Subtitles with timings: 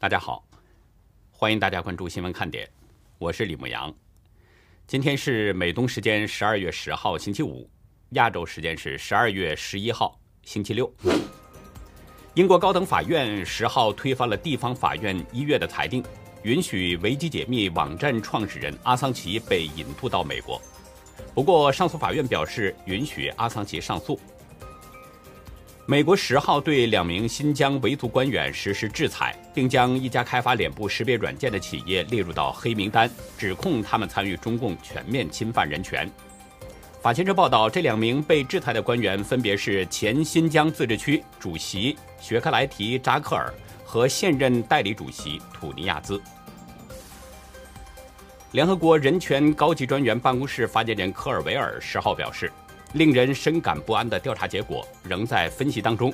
[0.00, 0.44] 大家好，
[1.32, 2.70] 欢迎大家关注新闻看点，
[3.18, 3.92] 我是李牧阳。
[4.86, 7.68] 今天是美东时间十二月十号星期五，
[8.10, 10.88] 亚洲时间是十二月十一号星期六。
[12.34, 16.00] 英国高等法院十号推翻了地方法院一月的裁定，
[16.44, 20.62] 允许维基解密网站创始人阿桑奇被引渡到美国。
[21.34, 24.16] 不过，上诉法院表示允许阿桑奇上诉。
[25.90, 36.06] 美国十号对两名新疆维族官员实施制裁，并将一家开发脸部识别软件的企业列入到黑名单，指控他们参与中共全面侵犯人权。
[37.00, 43.50] 法新社报道，这两名被制裁的官员分别是前新疆自治区主席雪克莱提扎克尔
[43.82, 46.20] 和现任代理主席土尼亚兹。
[48.50, 52.52] 联合国人权高级专员办公室发言人科尔维尔十号表示。
[52.94, 56.12] 令人深感不安的调查结果仍在分析当中，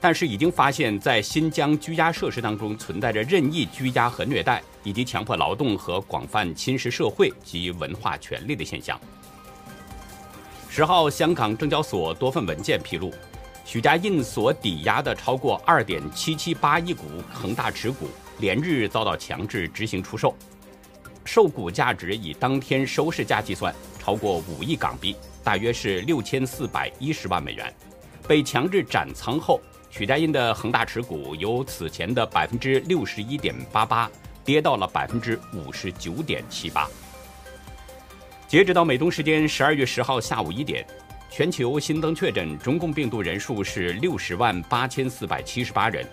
[0.00, 8.98] 但是已经发现，在新疆居家设施当中存在着任意居家和虐待，以及强迫劳动和广泛侵蚀社会及文化权利的现象。
[10.68, 13.12] 十号，香港证交所多份文件披露，
[13.64, 18.08] 许家印所抵押的超过二点七七八亿股恒大持股，
[18.38, 20.34] 连日遭到强制执行出售，
[21.24, 25.16] 受股价值以当天收市价计算，超过五亿港币。
[25.42, 27.70] 大约是六千四百一十万美元，
[28.26, 34.10] 被强制斩仓后，许家印的恒大持股由此前的百分之六十一点八八
[34.42, 36.88] 跌到了百分之五十九点七八。
[38.48, 40.86] 截止到美东时间十二月十号下午一点，
[41.30, 46.08] 全球新增确诊中共病毒人数是六十万八千四百七十八人，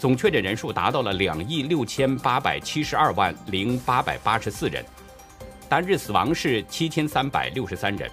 [0.00, 4.82] 总确诊人数达到了两亿六千八百七十二万零八百八十四人，
[5.68, 8.10] 单日死亡是七千三百六十三人。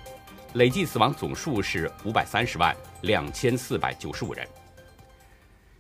[0.56, 4.46] 累计死亡总数是五百三十万两千四百九十五人。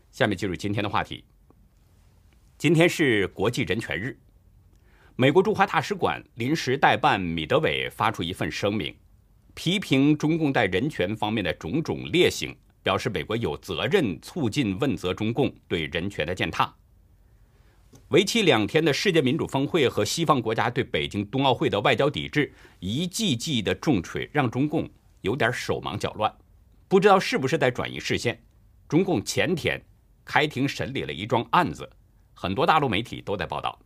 [0.10, 1.26] 下面进入今天的话题。
[2.58, 4.18] 今天是国际人权日，
[5.18, 8.96] 美国驻华大使馆临时代办米德韦发出一份声明，
[9.54, 12.56] 批评中共在人权方面的种种劣行，
[12.88, 16.74] 表示美国有责任促进问责中共对人权的践踏。
[18.08, 22.50] 为期两天的世界民主峰会和西方国家对北京冬奥会的外交抵制，
[22.80, 24.90] 一记记的重锤，让中共
[25.20, 26.34] 有点手忙脚乱，
[26.88, 28.42] 不知道是不是在转移视线。
[28.88, 29.82] 中共前天
[30.24, 31.90] 开庭审理了一桩案子，
[32.34, 33.78] 很多大陆媒体都在报道。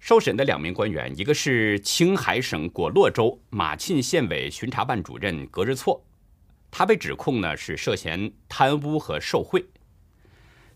[0.00, 6.04] 受审的两名官员，一个是青海省果洛州马沁县委巡查办主任格日措，
[6.70, 9.64] 他被指控呢是涉嫌贪污和受贿。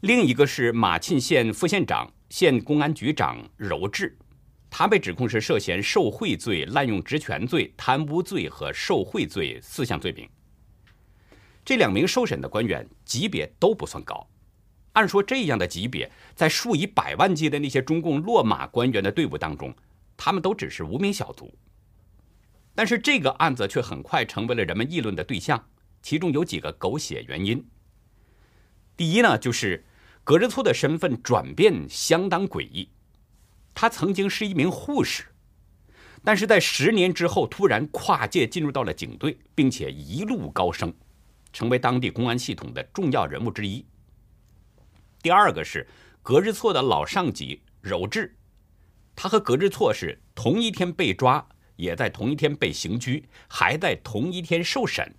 [0.01, 4.17] 另一个是马沁县副县长、县公安局长柔智，
[4.69, 10.29] 他被指控是涉嫌受贿罪、滥用职权罪、贪污罪和受贿罪四项罪名。
[11.65, 14.29] 这两名受审的官员级别都不算高，
[14.95, 19.73] 按说这样的级别，在数以百万计的那些中共落马官员的队伍当中，
[20.17, 21.55] 他们都只是无名小卒。
[22.75, 25.65] 但是这个案子却很快成为了人们议论的对象，
[26.03, 27.65] 其中有几个狗血原因。
[28.97, 29.85] 第一呢，就是。
[30.25, 32.89] 格日措的身份转变相当诡异，
[33.75, 35.25] 他曾经是一名护士，
[36.23, 40.95] 但是在十年之后突然跨界进入到了警队，并且一路高升，
[41.53, 43.85] 成为当地公安系统的重要人物之一。
[45.21, 45.89] 第二个是
[46.23, 48.37] 格日措的老上级柔智，
[49.17, 55.13] 他和格日措是同一天被抓，也在同一天被刑拘，还在同一天受审。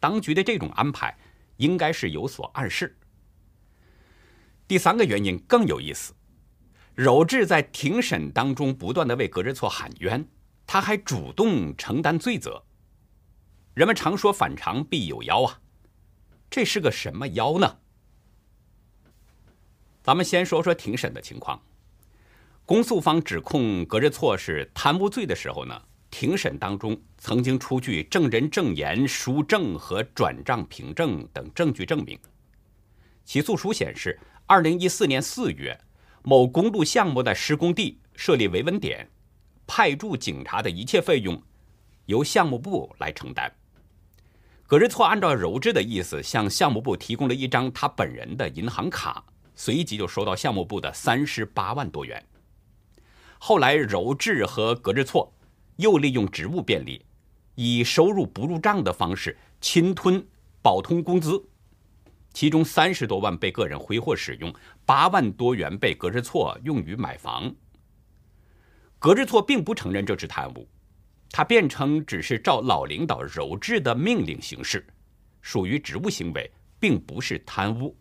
[0.00, 1.16] 当局的这种安排
[1.56, 2.96] 应该是有所暗示。
[4.66, 6.14] 第三个原因更有意思，
[6.94, 10.28] 柔智在庭审当中不断的为格日措喊冤，
[10.66, 12.64] 他还主动承担罪责。
[13.74, 15.60] 人们常说反常必有妖啊，
[16.50, 17.78] 这是个什么妖呢？
[20.02, 21.62] 咱们先说说庭审的情况。
[22.66, 32.18] 公诉方指控格日措是贪污罪的时候呢，庭审当中曾经出具证人证言、书证和转账凭证等证据证明。
[33.24, 34.18] 起诉书显示。
[34.50, 35.78] 二零一四年四月，
[36.22, 39.06] 某公路项目的施工地设立维稳点，
[39.66, 41.38] 派驻警察的一切费用
[42.06, 43.52] 由项目部来承担。
[44.66, 49.22] 葛日措按照柔智的意思，向项目部提供了一张他本人的银行卡，
[49.54, 52.24] 随即就收到项目部的三十八万多元。
[53.38, 55.30] 后来，柔智和葛日措
[55.78, 57.04] 又利用职务便利，
[57.54, 60.24] 以收入不入账的方式侵吞
[60.60, 61.40] 保通工资。
[62.32, 64.52] 其中三十多万被个人挥霍使用，
[64.84, 67.54] 八万多元被格日措用于买房。
[68.98, 70.68] 格日措并不承认这是贪污，
[71.30, 74.84] 他辩称只是照老领导柔制的命令行事，
[75.40, 76.50] 属于职务行为，
[76.80, 77.96] 并不是贪污。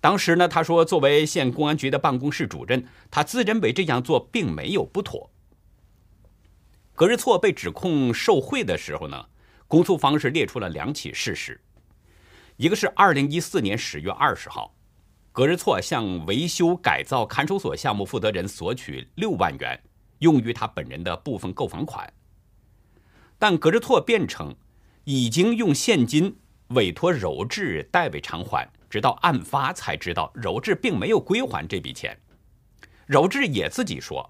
[0.00, 5.30] 当时呢，他说作为县公安局的办公室主任，他自认为这样做并没有不妥。
[6.98, 9.26] 格日措被指控受贿的时候呢，
[9.68, 11.60] 公诉方是列出了两起事实，
[12.56, 14.74] 一个是二零一四年十月二十号。
[15.30, 19.80] 格日措向维修改造看守所项目负责人索取六万元，
[20.18, 22.12] 用于他本人的部分购房款。
[23.38, 24.52] 但格日措辩称，
[25.04, 26.36] 已经用现金
[26.70, 32.18] 委托柔智代为偿还，直到案发才知道柔智并没有归还这笔钱。
[33.06, 34.28] 柔智也自己说，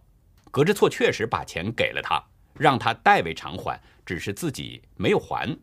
[0.51, 2.23] 格日措确实把钱给了他，
[2.59, 5.57] 让他代为偿还，只是自己没有还。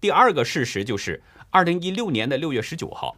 [0.00, 3.16] 第二个事实就是，二零一六年的六月十九号。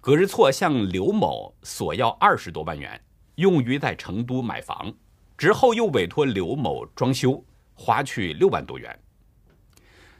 [0.00, 3.00] 葛日错向刘某索要二十多万元，
[3.36, 4.92] 用于在成都买房，
[5.38, 7.44] 之后又委托刘某装修，
[7.74, 8.98] 花去六万多元。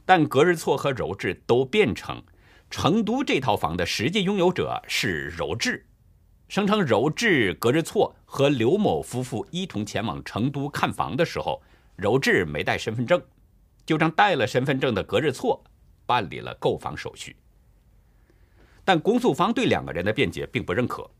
[0.04, 2.22] 但葛日错和柔智都辩称，
[2.70, 5.84] 成都这套房的实际拥有者是柔智，
[6.52, 11.62] 声称柔智、葛日措和刘某夫妇一同前往成都看房的时候，
[11.96, 13.18] 柔智没带身份证，
[13.86, 15.64] 就让带了身份证的葛日措
[16.04, 17.34] 办理了购房手续。
[18.84, 21.10] 但公诉方对两个人的辩解并不认可，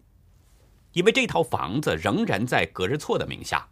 [0.93, 3.67] 因为这套房子仍然在葛日措的名下，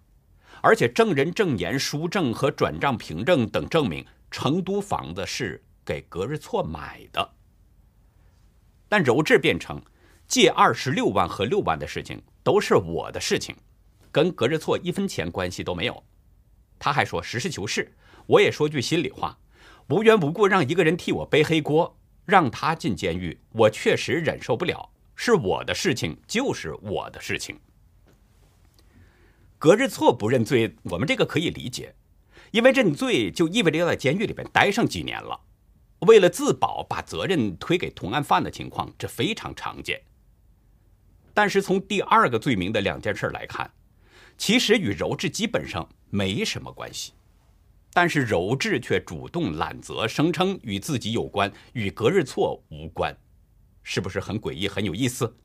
[0.63, 7.33] 而且证人证言、书证和转账凭证等证明成都房子是给葛日措买的。
[8.89, 9.79] 但柔智辩称，
[10.31, 13.57] 借二十六万和六万的事情都是我的事情，
[14.13, 16.05] 跟葛日错一分钱关系都没有。
[16.79, 17.93] 他还说，实事求是，
[18.27, 19.37] 我也说句心里话，
[19.89, 21.99] 无缘无故让一个人替我背黑锅。
[22.27, 24.93] 让他进监狱，我确实忍受不了。
[25.17, 27.59] 是我的事情，就是我的事情。
[29.59, 31.93] 隔日错不认罪，我们这个可以理解，
[32.53, 35.41] 因为认罪就意味着要在监狱里边待上几年了。
[36.07, 40.01] 为了自保，把责任推给同案犯的情况，这非常常见。
[41.33, 43.71] 但是从第二个罪名的两件事来看，
[44.37, 47.13] 其实与柔智基本上没什么关系。
[47.93, 53.17] 但是柔智却主动揽责，声称与自己有关，与隔日错无关，
[53.83, 55.37] 是不是很诡异、很有意思？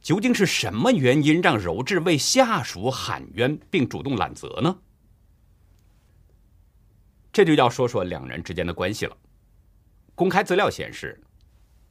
[0.00, 4.78] 究竟是什么原因让柔智为下属喊冤并主动揽责呢？
[7.30, 9.16] 这就要说说两人之间的关系了。
[10.14, 11.20] 公开资料显示，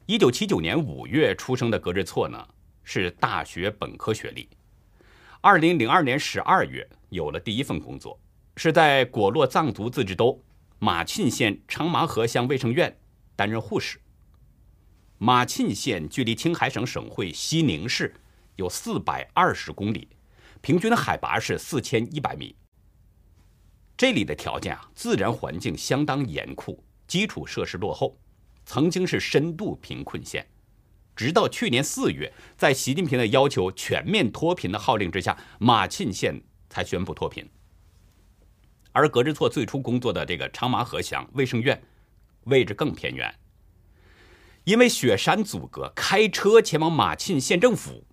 [0.06, 2.48] 一九七九年五月出生的隔日错呢
[2.90, 4.48] 是大学本科学历，
[5.42, 8.18] 二零零二年十二月有了第一份工作。
[8.56, 10.42] 是在果洛藏族自治州
[10.78, 12.98] 马沁县长麻河乡卫生院
[13.36, 14.00] 担任护士。
[15.18, 18.14] 马沁县距离青海省省会西宁市
[18.56, 20.08] 有四百二十公里，
[20.62, 22.56] 平均海拔是四千一百米。
[23.98, 28.18] 这里的条件啊，自然环境相当严酷，基础设施落后，
[28.64, 30.48] 曾经是深度贫困县。
[31.18, 37.44] 直到去年四月，在习近平的要求全面脱贫的号令之下，马沁县才宣布脱贫。
[38.92, 41.82] 而格日措最初工作的这个长麻河乡卫生院，
[42.44, 43.34] 位置更偏远，
[44.62, 48.06] 因为雪山阻隔，开车前往马沁县政府，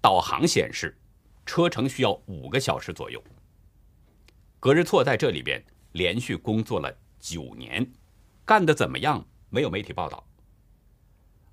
[0.00, 0.98] 导航显示
[1.44, 3.22] 车程需要五个小时左右。
[4.58, 7.86] 格日措在这里边连续工作了九年，
[8.46, 9.22] 干得怎么样？
[9.50, 10.26] 没有媒体报道。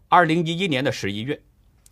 [0.10, 1.42] 二零一一年的十一月，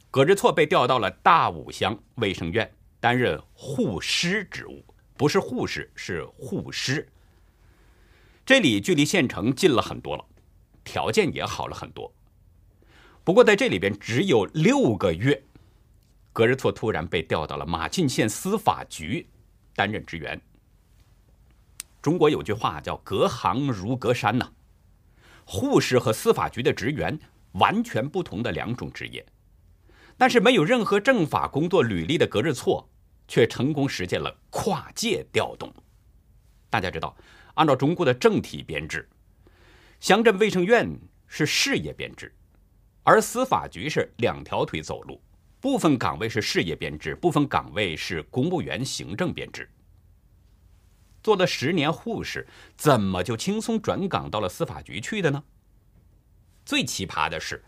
[0.10, 4.86] 葛日错被调到了大武乡卫生院担任护师职务。
[5.18, 7.06] 不是护士，是护师。
[8.46, 10.26] 这里距离县城近了很多了，
[10.86, 12.10] 条件也好了很多。
[13.26, 15.44] 不过在这里边只有六个月，
[16.32, 19.28] 葛日错突然被调到了马沁县司法局
[19.76, 20.40] 担任职员。
[22.02, 24.54] 中国有句话叫“隔行如隔山”呐，
[25.44, 27.20] 护士和司法局的职员
[27.60, 29.26] 完全不同的两种职业，
[30.18, 32.90] 但是没有任何政法工作履历的格日错。
[33.28, 35.74] 却成功实现了跨界调动。
[36.70, 37.18] 大家知道，
[37.56, 39.10] 按照中国的政体编制，
[40.00, 40.88] 乡镇卫生院
[41.26, 42.32] 是事业编制，
[43.02, 45.20] 而司法局是两条腿走路，
[45.60, 49.68] 部分岗位是事业编制，部分岗位是公务员行政编制。
[51.24, 52.48] 做了十年护士，
[52.78, 55.44] 怎么就轻松转岗到了司法局去的呢？
[56.66, 57.64] 最奇葩的是，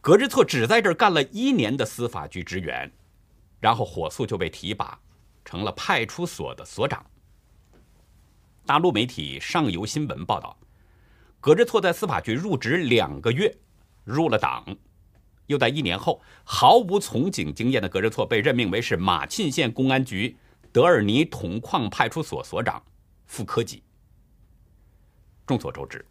[0.00, 2.90] 格日措只在这儿干了一年的司法局职员。
[3.60, 4.96] 然后火速就被提拔，
[5.44, 7.04] 成了派出所的所长。
[8.64, 10.56] 大陆媒体上游新闻报道，
[11.40, 13.52] 格日措在司法局入职两个月，
[14.04, 14.64] 入了党，
[15.46, 20.36] 又在一年后，毫无从警经验的格日措被任命为是马沁县公安局
[20.70, 22.80] 德尔尼铜矿派出所所长，
[23.26, 23.82] 副科级。
[25.44, 26.06] 众所周知，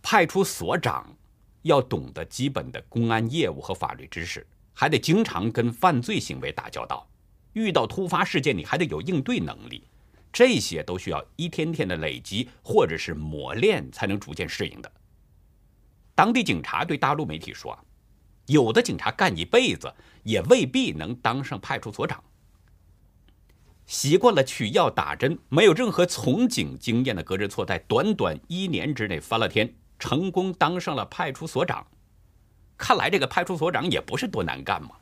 [0.00, 1.12] 派出所长
[1.62, 7.08] 要懂得基本的公安业务和法律知识，还得经常跟犯罪行为打交道。
[7.52, 9.84] 遇到突发事件，你还得有应对能力。
[10.32, 14.92] 这些都需要一天天的累积或者是磨练，才能逐渐适应的。
[16.14, 17.76] 当地警察对大陆媒体说
[18.46, 22.22] ：“有的警察干一辈子，也未必能当上派出所长。”
[23.86, 31.86] 习惯了取药打针、没有任何从警经验的格日措，在短短一年之内翻了天，成功当上了派出所长。
[32.76, 34.96] 看来这个派出所长也不是多难干嘛。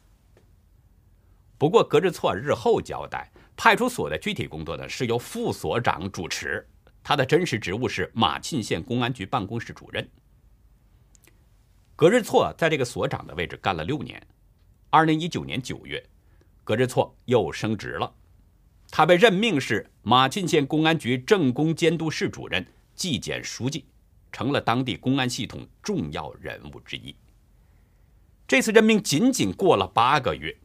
[1.56, 3.32] 不过格日措日后交代。
[3.60, 6.64] 派出所的具体工作呢，是由副所长主持，
[7.02, 10.08] 他的真实职务是马沁县公安局办公室主任。
[11.96, 14.24] 格日措在这个所长的位置干了六年，
[14.90, 16.00] 二零一九年九月，
[16.62, 18.14] 格日措又升职了，
[18.92, 22.64] 他被任命是马沁县公安局政工监督室主任、
[22.94, 23.84] 纪检书记，
[24.32, 27.14] 成了当地公安系统重要人物之一。
[28.46, 30.56] 这次任命仅仅过了八个月，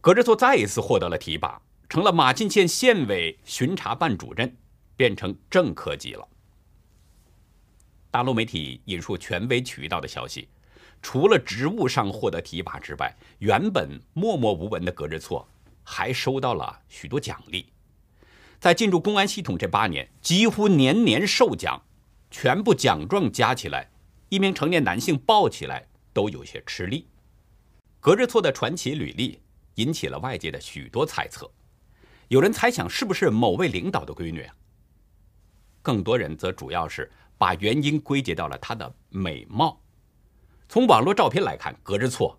[0.00, 1.60] 葛日措再一次获得了提拔。
[1.86, 4.56] 成了马沁县县委巡查办主任，
[4.96, 6.26] 变成正科级了。
[8.10, 10.48] 大陆媒体引述权威渠道的消息，
[11.00, 15.46] 除了职务上获得提拔之外，原本默默无闻的葛日措
[15.84, 17.66] 还收到了许多奖励。
[18.58, 21.80] 在进入公安系统这八年，几乎年年受奖，
[22.36, 23.88] 全部奖状加起来，
[24.28, 27.06] 一名成年男性抱起来都有些吃力。
[28.00, 29.40] 格日措的传奇履历
[29.76, 31.48] 引起了外界的许多猜测。
[32.26, 34.54] 有人猜想是不是某位领导的闺女啊？
[35.80, 39.80] 更多人则主要是把原因归结到了她的美貌。
[40.68, 42.36] 从网络照片来看，格日措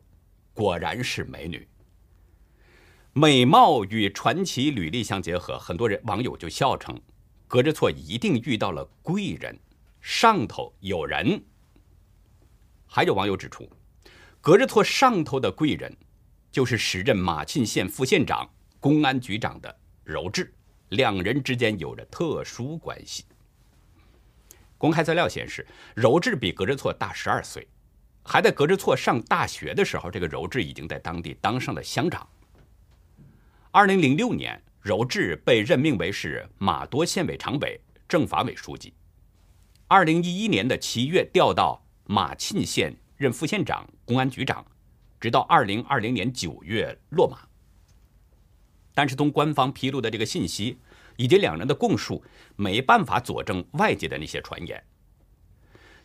[0.54, 1.66] 果然是美女。
[3.14, 7.02] 美貌与传奇履历相结合，很多人网友就笑称，
[7.48, 9.58] 格日措一定遇到了贵人，
[10.08, 11.44] 上头有人。
[12.86, 13.68] 还有网友指出，
[14.40, 15.92] 葛日措上头的贵人，
[16.52, 18.48] 就是时任马沁县副县长。
[18.80, 20.54] 公安局长的柔智，
[20.90, 23.26] 两人之间有着特殊关系。
[24.78, 27.68] 公开资料显示，柔智比葛日措大十二岁，
[28.22, 32.30] 还在葛日措上大学的时候，这个柔智已经在当地当上了乡长。
[33.72, 38.94] 二零零六年，柔智被任命为是马多县委常委、政法委书记。
[39.88, 44.66] 二零一一年的七月调到马沁县任副县长、公安局长，
[45.20, 47.48] 直到二零二零年九月落马。
[48.96, 50.80] 但是从官方披露的这个信息
[51.18, 52.24] 以及两人的供述，
[52.56, 54.84] 没办法佐证外界的那些传言。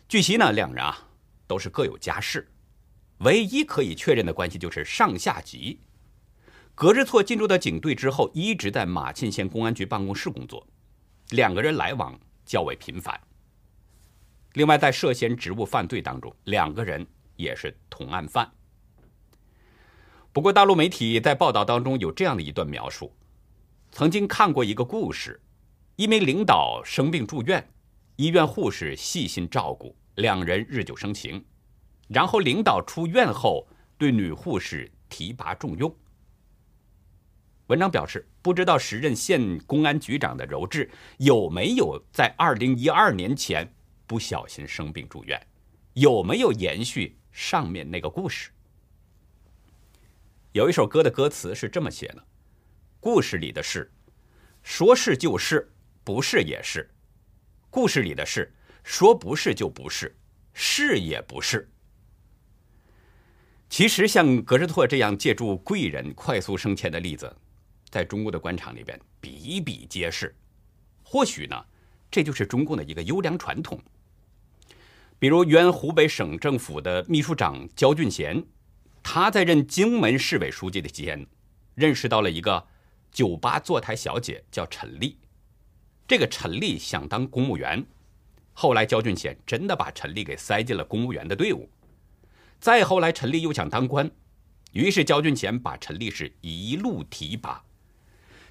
[0.07, 1.07] 据悉呢，两人啊
[1.47, 2.47] 都是各有家室，
[3.19, 5.79] 唯一可以确认的关系就是上下级。
[6.75, 10.67] 葛日措进入到警队之后，一直在马沁县公安局办公室工作，
[11.31, 13.19] 两个人来往较为频繁。
[14.53, 18.51] 另外，在涉嫌职务犯罪当中，两个人也是同案犯。
[20.33, 23.13] 不过，大陆媒体在报道当中有这样的一段描述：
[23.91, 25.41] 曾经看过一个故事，
[25.95, 27.65] 一名领导生病住院，
[28.15, 31.43] 医院护士细心照顾，两人日久生情。
[32.07, 33.65] 然后领导出院后，
[33.97, 35.93] 对女护士提拔重用。
[37.67, 40.89] 文章表示，不知道时任县公安局长的柔智
[41.19, 43.73] 有没有在二零一二年前
[44.11, 45.41] 不小心生病住院，
[45.93, 48.51] 有没有延续上面那个故事？
[50.51, 52.27] 有一首歌的歌词是这么写的
[52.99, 53.89] ：“故事里的事，
[54.63, 55.71] 说是就是，
[56.03, 56.85] 不是也是；
[57.69, 58.53] 故事里的事，
[58.83, 60.13] 说不是就不是，
[60.53, 61.71] 是也不是。”
[63.71, 67.33] 其实，像格日托这样借助贵人快速升迁的例子，
[67.89, 70.35] 在中国的官场里边比比皆是。
[71.01, 71.65] 或许呢，
[72.11, 73.81] 这就是中共的一个优良传统。
[75.21, 78.43] 比如，原湖北省政府的秘书长焦俊贤。
[79.03, 81.27] 他在任荆门市委书记的期间，
[81.75, 82.65] 认识到了一个
[83.11, 85.19] 酒吧坐台小姐，叫陈丽。
[86.07, 87.85] 这个陈丽想当公务员，
[88.53, 91.69] 后来焦俊贤真的把陈丽给塞进了公务员的队伍。
[92.59, 94.09] 再后来，陈丽又想当官，
[94.71, 97.63] 于是焦俊贤把陈丽是一路提拔，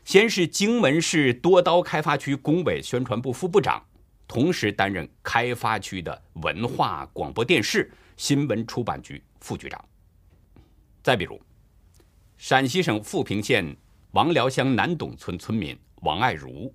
[0.05, 3.87] 先是荆门市多刀开发区工委宣传部副部长，
[4.31, 9.85] 同时担任开发区的文化广播电视新闻出版局副局长。
[11.03, 11.43] 再比如，
[12.37, 13.77] 陕西省富平县
[14.13, 16.73] 王寮乡南董村村民王爱如，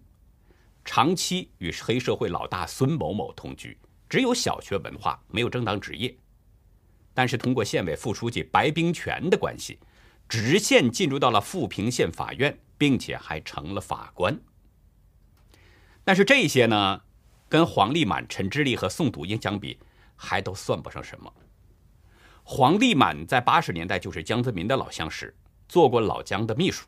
[0.84, 3.78] 长期与黑社会老大孙某某同居，
[4.10, 6.14] 只有小学文化，没有正当职业。
[7.14, 9.80] 但是通过县委副书记白冰泉的关系，
[10.28, 14.38] 直线进入到了富平县法院，并且还成了法官。
[16.04, 17.02] 但是这些呢，
[17.48, 19.78] 跟黄立满、陈志立和宋笃英相比，
[20.16, 21.32] 还都算不上什么。
[22.44, 25.36] 黄立满在八十年代就是江泽民的老相识，
[25.68, 26.86] 做过老江的秘书。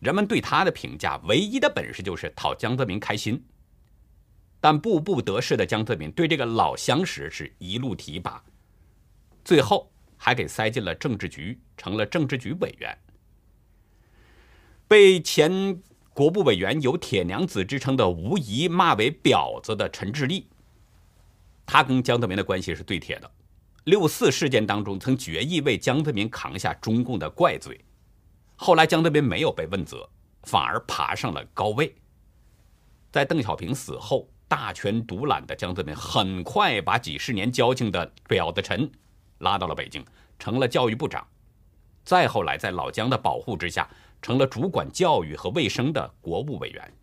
[0.00, 3.42] 人们对他的评价，唯一的本事就是讨江泽民开心。
[4.60, 8.42] 但步步得势的江泽民对这个老相识是一路提拔，
[9.44, 12.98] 最后还给塞进了政治局，成了政治局委员。
[14.88, 15.82] 被前
[16.14, 20.46] 国部委员有“铁娘子”之称的吴仪骂为“婊子”的陈志立，
[21.66, 23.28] 他跟江泽民的关系是最铁的。
[23.82, 27.78] 六四事件当中，曾决意为江泽民扛下中共的怪罪。
[28.54, 30.08] 后来江泽民没有被问责，
[30.44, 31.92] 反而爬上了高位。
[33.10, 38.88] 在邓小平死后，大权独揽的江泽民很快把几十年交情的婊子陈
[39.38, 40.04] 拉到了北京，
[40.38, 41.26] 成了教育部长。
[42.04, 43.88] 再后来，在老江的保护之下，
[44.24, 46.94] 成了主管教育和卫生的国务委员。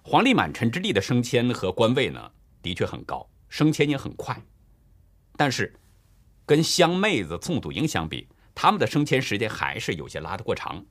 [0.00, 4.42] 黄立满、陈之立的升迁和官位呢，的确很高，升迁也很快。
[5.36, 5.78] 但是，
[6.46, 10.82] 跟香妹子宋祖英相比，他们的升迁时间还是有些拉得过长。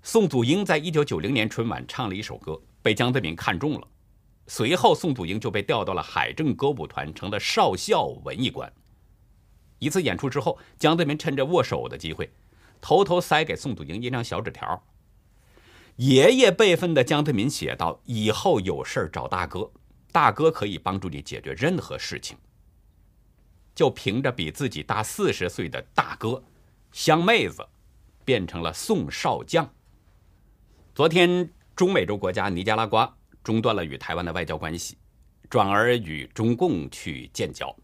[0.00, 3.88] 宋祖英在一九九零年春晚唱了一首歌，被江泽民看中了，
[4.46, 8.72] 随后宋祖英就被调到了海政歌舞团，成了少校文艺官。
[9.80, 12.30] 一次演出之后，江泽民趁着握手的机会，
[12.80, 14.84] 偷偷塞给宋祖英一张小纸条。
[15.96, 19.70] 爷爷辈分的江泽民写道：“以后有事找大哥，
[20.12, 22.36] 大哥可以帮助你解决任何事情。”
[23.74, 26.42] 就凭着比自己大四十岁的大哥，
[26.92, 27.66] 香妹子，
[28.24, 29.70] 变成了宋少将。
[30.94, 34.96] 昨天，中美洲国家尼加拉瓜中断了与台湾的外交关系，
[35.50, 37.74] 转而与中共去建交，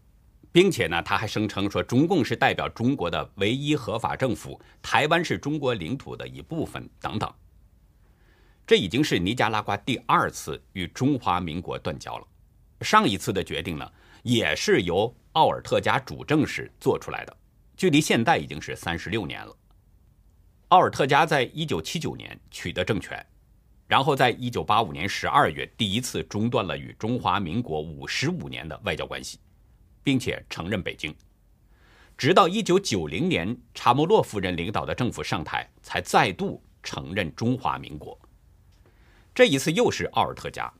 [0.53, 7.29] 并且呢，他还声称说中共是代表中国的唯一合法政府，台湾是中国领土的一部分等等。
[8.65, 12.25] 这已经是尼加拉瓜第二次与中华民国断交了。
[12.79, 15.13] 上一次的决定呢，也是由。
[15.33, 17.35] 奥尔特加主政时做出来的，
[17.75, 19.57] 距离现在已经是三十六年了。
[20.67, 23.25] 奥尔特加在一九七九年取得政权，
[23.87, 29.39] 然后在一九八五年十二月第一次中断了与中华民国五十五年的外交关系，
[30.03, 31.15] 并且承认北京。
[32.17, 38.19] 直到一九九零年查莫洛夫人领导的政府上台，才再度承认中华民国。
[39.33, 40.71] 这一次又是奥尔特加，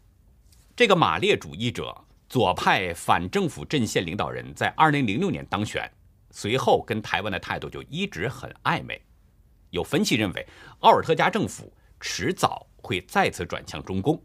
[0.75, 1.95] 这个马列主义者。
[2.29, 5.87] 左派反政府阵线领导人，在二零零六年当选，
[6.31, 8.99] 随后跟台湾的态度就一直很暧昧。
[9.69, 10.47] 有分析认为，
[10.79, 14.19] 奥尔特加政府迟早会再次转向中共。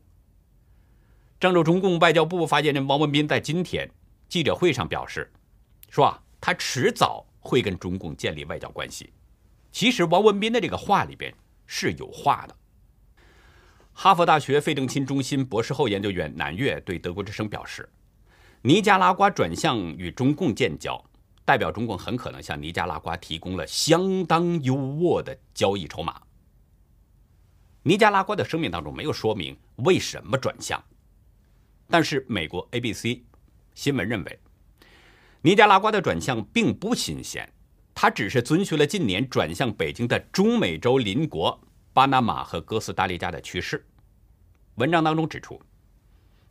[1.38, 3.90] 郑州中共外交部发言人王文斌在今天
[4.28, 5.30] 记者会上表示，
[5.90, 9.12] 说啊，他迟早会跟中共建立外交关系。
[9.72, 11.34] 其实，王文斌的这个话里边
[11.66, 12.56] 是有话的。
[13.92, 17.88] 哈佛大学费正清中心博士后研究员南岳对德国之声表示。
[18.62, 21.00] 尼加拉瓜转向与中共建交，
[21.44, 26.20] 代表中共很可能向尼加拉瓜提供了相当优渥的交易筹码。
[27.84, 30.82] 尼加拉瓜的声明当中没有说明为什么转向，
[31.88, 33.20] 但是美国 ABC
[33.78, 34.40] 新闻认为，
[35.40, 37.48] 尼加拉瓜的转向并不新鲜，
[37.94, 41.56] 它只是遵循了近年转向北京的中美洲邻国
[41.92, 43.86] 巴拿马和哥斯达黎加的趋势。
[44.74, 45.62] 文章当中指出，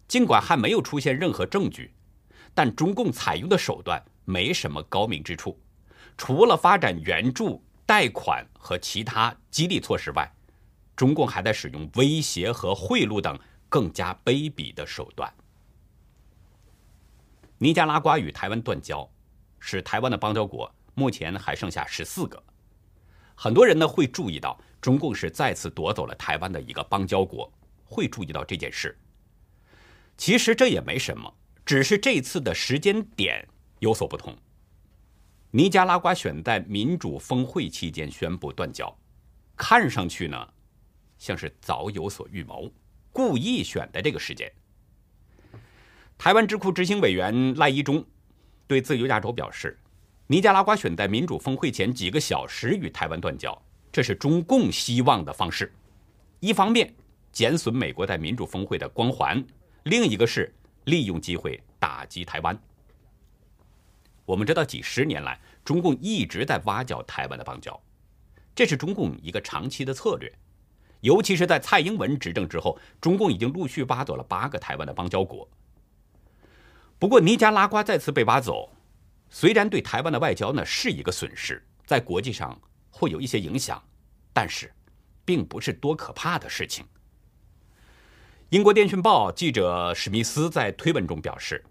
[0.08, 1.94] 尽管还没有出现任何证据。
[2.54, 5.60] 但中共采用的手段没什么高明之处，
[6.18, 10.34] 除了发展援助、贷款和其他激励措施外，
[10.96, 13.38] 中共还在使用威胁和贿赂等
[13.68, 15.30] 更加卑鄙的手段。
[17.60, 19.10] 尼加拉瓜与台湾断交，
[19.60, 22.42] 使台湾的邦交国目前还剩下十四个。
[23.34, 27.52] 很多人呢会注意到，中共是再次夺走了台湾的一个邦交国，
[27.84, 28.98] 会注意到这件事。
[30.18, 31.34] 其实这也没什么。
[31.66, 33.46] 只是这次的时间点
[33.80, 34.34] 有所不同。
[35.52, 38.98] 尼加拉瓜选在民主峰会期间宣布断交，
[39.58, 40.48] 看上去呢，
[41.18, 42.72] 像是早有所预谋，
[43.12, 44.50] 故意选的这个时间。
[46.18, 48.04] 台湾智库执行委员赖一中
[48.66, 49.78] 对自由亚洲表示，
[50.26, 53.60] 尼加拉瓜选在民主峰会前几个小时与台湾断交，
[53.92, 55.72] 这是中共希望的方式。
[56.40, 56.94] 一方面
[57.32, 59.44] 减损美国在民主峰会的光环，
[59.84, 60.54] 另一个是。
[60.88, 62.58] 利用机会打击台湾。
[64.24, 67.78] 我们知道，几十年来，中共一直在挖角台湾的邦交，
[68.56, 70.32] 这是中共一个长期的策略。
[71.02, 75.46] 尤其是在蔡英文执政之后，中共已经陆续挖走了八个台湾的邦交国。
[77.00, 78.74] 不过，尼加拉瓜再次被挖走，
[79.30, 83.82] 虽然对台湾的外交呢是一个损失，在国际上会有一些影响，
[84.34, 84.74] 但是，
[85.24, 86.84] 并不是多可怕的事情。
[88.50, 91.64] 英国电讯报记者史密斯在推文中表示，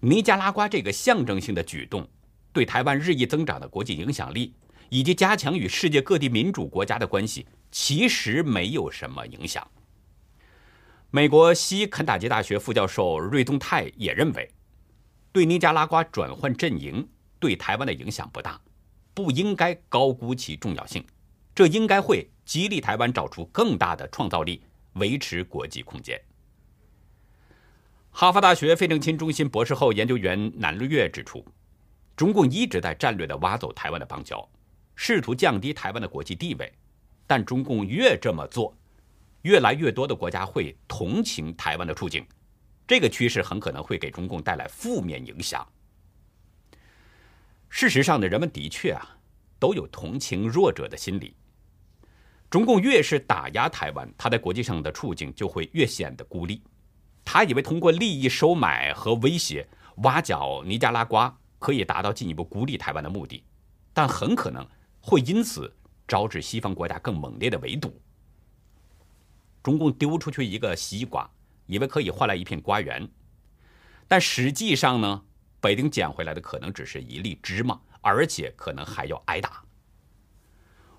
[0.00, 2.08] 尼加拉瓜这个象征性的举动，
[2.52, 4.54] 对台湾日益增长的国际影响力
[4.88, 9.64] 以及加强与世界各地民主国家的关系，其实没有什么影响。
[11.12, 14.48] 美国西肯塔基大学副教授瑞东泰也认为，
[15.32, 17.08] 对尼加拉瓜转换阵营
[17.40, 18.60] 对台湾的影响不大，
[19.12, 21.04] 不应该高估其重要性，
[21.52, 26.20] 这应该会激励台湾找出更大的创造力，维持国际空间。
[28.12, 31.44] 哈佛大学费正清中心博士后研究员南日月指出，
[32.16, 34.48] 中共一直在战略的挖走台湾的邦交，
[34.94, 36.72] 试图降低台湾的国际地位。
[37.26, 38.76] 但中共越这么做，
[39.42, 42.26] 越来越多的国家会同情台湾的处境，
[42.86, 45.66] 这个趋势很可能会给中共带来负面影响。
[47.68, 49.16] 事实上呢，人们的确啊
[49.58, 51.34] 都有同情弱者的心理。
[52.50, 56.62] 中共越是打压台湾，他在国际上的处境就会越显得孤立。
[57.24, 63.44] 他以为通过利益收买和威胁挖角尼加拉瓜可以达到进一步孤立台湾的目的，
[63.92, 64.66] 但很可能
[65.00, 65.72] 会因此
[66.08, 67.94] 招致西方国家更猛烈的围堵。
[69.62, 71.30] 中共丢出去一个西瓜，
[71.66, 73.08] 以为可以换来一片瓜园，
[74.08, 75.22] 但实际上呢，
[75.60, 79.62] 北京捡回来的可能只是一粒芝麻，而且可能还要挨打。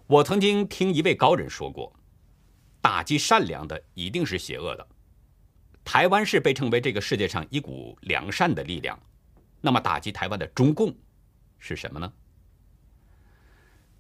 [0.08, 1.94] 我曾经听一位高人说过，
[2.82, 4.88] 打击善良的一定是邪恶的。
[5.84, 9.00] 台湾是被称为这个世界上一股良善的力量，
[9.62, 10.96] 那么打击台湾的中共
[11.58, 12.14] 是什么呢？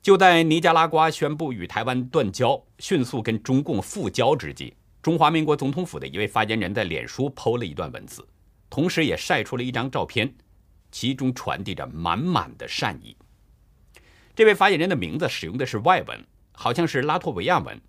[0.01, 8.27] 就在尼加拉瓜宣布与台湾断交、迅速跟中共复交之际，中华民国总统府的一位发言人在脸书剖了一段文字，
[8.67, 10.33] 同时也晒出了一张照片，
[10.91, 13.15] 其中传递着满满的善意。
[14.33, 17.79] 这位发言人的名字使用的是外文，好像是拉脱维亚文。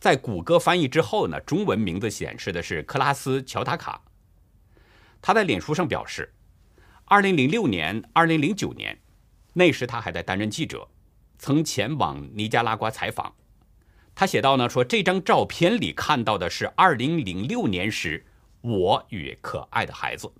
[0.00, 4.02] 在谷歌翻译之后呢，中文名字显示的是克拉斯·乔塔卡。
[5.22, 6.34] 他在脸书上表示
[7.06, 8.98] ，2006年、2009年，
[9.52, 10.88] 那时他还在担任记者，
[11.44, 13.34] 曾前往尼加拉瓜采访。
[14.14, 18.24] 他写道呢，说这张照片里看到的是2006年时
[18.62, 20.32] 我与可爱的孩子。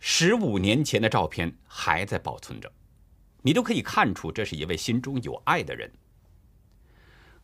[0.00, 2.72] 十五年前的照片还在保存着，
[3.42, 5.88] 你都可以看出这是一位心中有爱的人。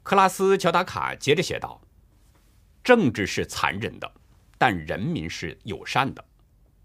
[0.03, 1.81] 克拉斯乔达卡接着写道
[2.83, 4.13] ：“政治是残忍的，
[4.59, 6.25] 但人民是友善的。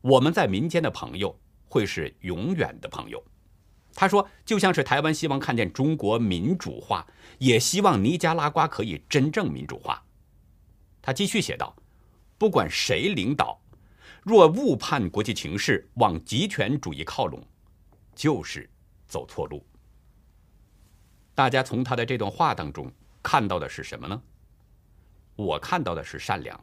[0.02, 1.36] 我们在民间的朋友
[1.68, 3.20] 会是永远的朋友。”
[3.94, 7.06] 他说：“就像是台湾希望看见中国民主化，
[7.38, 10.04] 也希望尼加拉瓜可以真正民主化。”
[11.02, 11.76] 他继续写道
[12.38, 13.60] ：“不管谁领导，
[14.24, 17.42] 若误判国际情势，往极权主义靠拢，
[18.16, 18.70] 就是
[19.08, 19.66] 走错路。”
[21.36, 22.92] 大家从他的这段话当中。
[23.22, 24.22] 看到的是什么呢？
[25.36, 26.58] 我看到的是善良。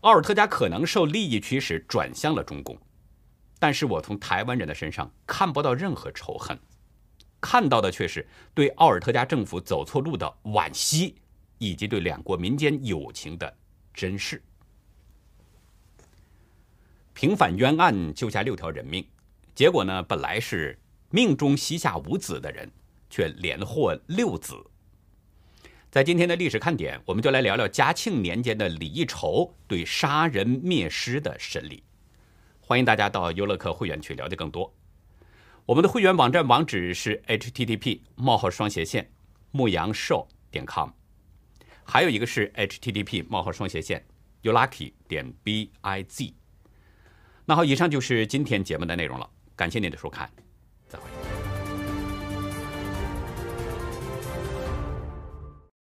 [0.00, 2.78] 奥尔特加可能受利益驱使转向了中共，
[3.58, 6.58] 但是我从台湾人的身上看不到任何仇恨，
[7.40, 11.16] 看到的却是对奥尔特加政府走错路的惋惜，
[11.58, 13.56] 以及对两国民间友情的
[13.92, 14.42] 珍视。
[17.12, 19.04] 平反冤案救下六条人命，
[19.54, 20.78] 结果呢，本来是
[21.10, 22.70] 命中膝下无子的人，
[23.10, 24.54] 却连获六子。
[25.90, 31.82] 在今天的历史看点，我们就来聊聊嘉庆年间的李一筹对杀人灭尸的审理。
[32.68, 34.70] 欢迎大家到优乐客会员去了解更多。
[35.64, 39.10] 我们的会员网站网址是 http: 冒号双斜线
[39.52, 40.90] 牧羊兽点 com，
[41.82, 44.06] 还有一个是 http: 冒号双斜线
[44.42, 46.34] youlucky 点 biz。
[47.46, 50.30] 那好，以上就是今天节目的内容了，感谢您的收看。